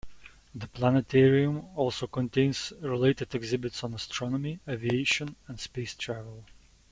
The 0.55 0.67
planetarium 0.67 1.63
also 1.75 2.07
contains 2.07 2.73
related 2.81 3.35
exhibits 3.35 3.83
on 3.83 3.93
astronomy, 3.93 4.59
aviation, 4.67 5.35
and 5.47 5.59
space 5.59 5.93
travel. 5.93 6.43